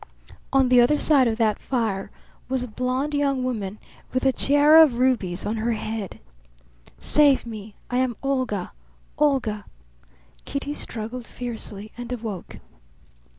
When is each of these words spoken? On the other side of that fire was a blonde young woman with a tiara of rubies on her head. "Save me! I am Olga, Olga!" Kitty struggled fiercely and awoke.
On 0.51 0.69
the 0.69 0.81
other 0.81 0.97
side 0.97 1.27
of 1.27 1.37
that 1.37 1.59
fire 1.59 2.09
was 2.49 2.63
a 2.63 2.67
blonde 2.67 3.13
young 3.13 3.43
woman 3.43 3.77
with 4.13 4.25
a 4.25 4.31
tiara 4.31 4.81
of 4.83 4.97
rubies 4.97 5.45
on 5.45 5.57
her 5.57 5.73
head. 5.73 6.19
"Save 6.97 7.45
me! 7.45 7.75
I 7.91 7.97
am 7.97 8.17
Olga, 8.23 8.71
Olga!" 9.19 9.65
Kitty 10.43 10.73
struggled 10.73 11.27
fiercely 11.27 11.91
and 11.99 12.11
awoke. 12.11 12.57